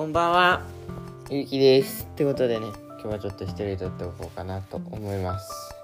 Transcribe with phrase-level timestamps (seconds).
[0.00, 0.62] こんばんは、
[1.28, 2.08] ゆうきです。
[2.12, 2.68] ってことでね、
[3.02, 5.74] 今日はちょっと一人撮っておこうかなと思います。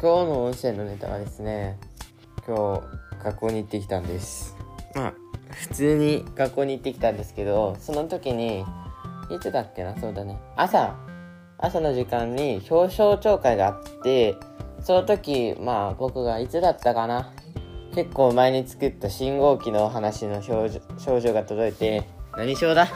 [0.00, 1.76] 今日の音声のネタはですね、
[2.46, 2.80] 今
[3.18, 4.56] 日学校に行ってきたんです。
[4.94, 5.14] まあ、
[5.50, 10.94] 普通に学校に行ってきたんですけど、その時に、いつだっけな、そうだね、朝、
[11.58, 14.36] 朝の時間に表彰聴会があって、
[14.80, 17.32] その時、まあ僕がいつだったかな、
[17.96, 22.04] 結構前に作った信号機の話の症状が届いて
[22.36, 22.86] 何賞だ？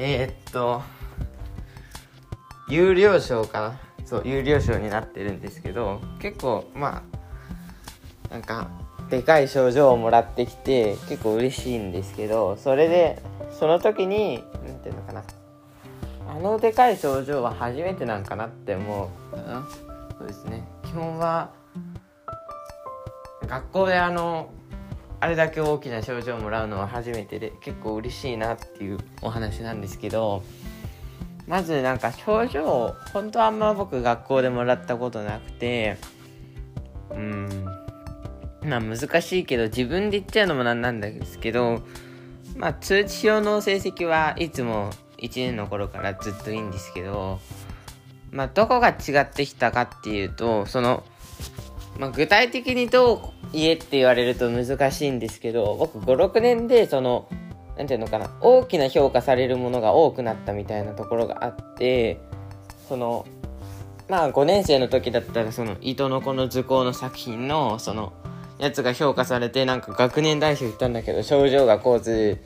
[0.00, 0.80] えー、っと
[2.68, 4.06] 有料賞かな？
[4.06, 7.02] そう有料賞になってるんですけど結構ま
[8.30, 8.70] あなんか
[9.10, 13.20] でかい賞状をもらってきて結構嬉しいんですけどそれで
[13.58, 15.24] その時に何ていうのかな？
[16.30, 19.34] あのでかい症状は初めてなんかなって思う。
[19.34, 19.66] かな
[20.16, 20.62] そうですね。
[20.84, 21.50] 基本は
[23.46, 24.50] 学校であの
[25.20, 30.42] あれだけ大きな賞状をもらうのは初めてで結構嬉しいなっていうお話なんですけど
[31.46, 35.96] まずなんか賞状を本当はあんま僕学校でもらったことなくて
[37.10, 37.64] うん
[38.64, 41.82] まあ難しいけど自分で言っちゃうのもなんなんですけど
[42.56, 47.40] まあ通知表の成績はいつも1年の頃からずっといいんですけど
[48.30, 51.02] まあどこが違ってきたかっていうとその
[51.98, 57.28] まあ、具体的にどう言えって言われると難しいんですけど僕56年でその
[57.76, 62.20] 何て言うのかな大きな評価されるものが多くなったみたいなところがあって
[62.88, 63.26] その
[64.08, 68.12] まあ5年生の時だったらその糸の子の図工の作品のその
[68.58, 72.38] やつが評価されてなんか学年代表言ったんだけど症状が構図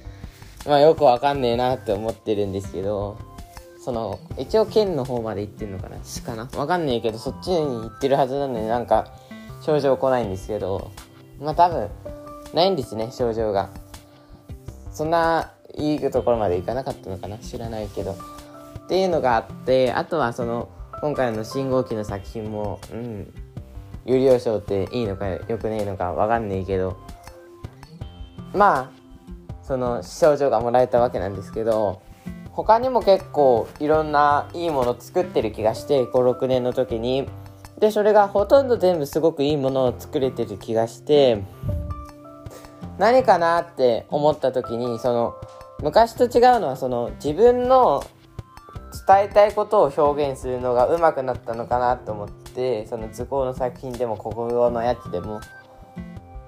[0.67, 3.19] まあよくわかんねえなって思ってるんですけど
[3.83, 6.49] その一応県の方まで行ってんのかな市かな？
[6.57, 9.13] わかんねえけどそっちに行ってるはずなのになんか
[9.65, 10.91] 症状来ないんですけど
[11.41, 11.89] まあ多分
[12.53, 13.71] ないんですね症状が。
[14.93, 18.13] そんないいところまでいかなかったのかな知らないけど。
[18.13, 18.15] っ
[18.89, 20.69] ていうのがあってあとはその
[21.01, 23.33] 今回の信号機の作品もうん
[24.05, 26.97] 有料賞っていいのかよくねえのかわかんねえけど。
[28.53, 29.03] まあ
[29.63, 32.03] その症状がもらえたわけなんですけど
[32.51, 37.29] 他にも結構いろんないいもの作ってる気がして56年の時に。
[37.83, 41.43] でそれがほとんど全部すごくいいものを作れてる気がして
[42.97, 45.35] 何かなって思った時にその
[45.83, 48.05] 昔と違うのはその自分の
[49.05, 55.41] 伝えたいことを表現するのが上手くなったのかなと思ってその図工の作品でも国語のやつでも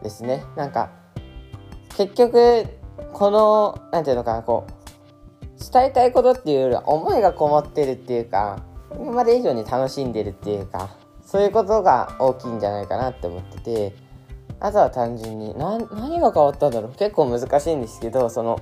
[0.04, 0.44] ですね。
[0.54, 0.92] なんか
[1.96, 2.64] 結局
[3.12, 8.62] この何て言うのかなこう伝えたいことっていうよりは思いがこもってるっていうか
[8.92, 11.02] 今まで以上に楽しんでるっていうか
[11.34, 13.96] そういうことが大きいんじゃないかなって思ってて
[14.60, 15.80] あとは単純に何
[16.20, 16.92] が変わったんだろう？
[16.96, 18.60] 結構難しいんですけどその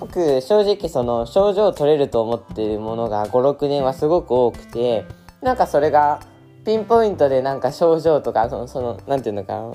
[0.00, 5.04] 僕正直その症状を取れると思ってるものが56年はすごく多くて
[5.40, 6.18] なんかそれが
[6.64, 9.72] ピンポイントでなんか症状とかそのそのなんていうのかな？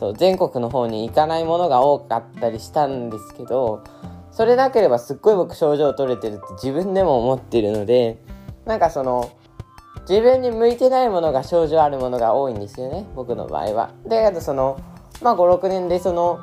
[0.00, 3.84] そう全国の方に行かないものが多かったりしたんですけど
[4.32, 8.18] それなければすっごい僕症状取れてるって自分でも思ってるので
[8.66, 9.30] なんかその
[10.08, 13.90] 自分に向いてないものが症状あるものが多いんですよね僕の場合は。
[14.06, 14.80] であとその
[15.20, 16.40] まあ56年でその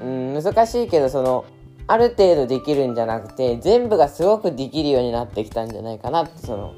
[0.00, 1.44] うん難しいけどその
[1.86, 6.74] ある程度できるんじゃなくて全部がすごくできるようになってきたんじゃないかなってその。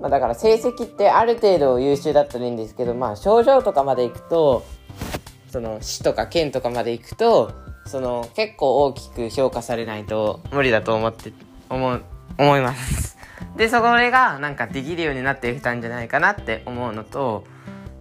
[0.00, 4.62] まあ、だから成績ってある程度優秀だったらいいんですけどまあ症状とかまでいくと
[5.48, 7.52] その市とか県とかまで行くと
[7.86, 11.32] その結構大きく評価されないと無理だと思って
[11.70, 12.02] 思う
[12.36, 13.13] 思います。
[13.56, 17.44] でそれがなんかできるようになってきたんじゃないかなって思うのと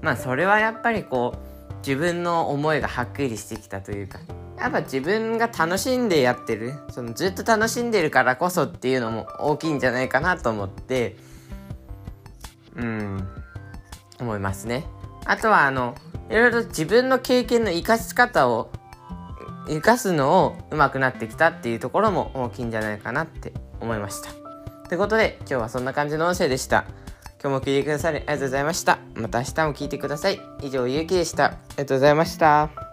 [0.02, 1.36] まあそれはやっぱりこ
[1.72, 4.20] う自分の思いがはっきりしてきたというか
[4.58, 11.18] やっぱ自分が楽しんでやってるそのずっと楽しんでるからこそっていうのも大きいんじゃないかなと思って
[12.76, 13.28] うん
[14.20, 14.86] 思いますね。
[15.26, 15.96] あとはあの
[16.30, 18.70] いろいろ自分の経験の生かし方を
[19.68, 24.43] 生かすのを上手くなってきたっていうところも大きいんじゃないかなって思いました。
[24.94, 26.86] ということで今日はそんな感じの音声でした。
[27.42, 29.00] 今日も聞いてくださりありがとうございました。
[29.16, 30.40] また明日も聞いてください。
[30.62, 31.46] 以上、ゆうきでした。
[31.46, 32.93] ありがとうございました。